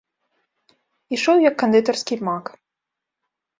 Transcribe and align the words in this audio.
Ішоў 1.17 1.37
як 1.49 1.55
кандытарскі 1.65 2.19
мак. 2.31 2.45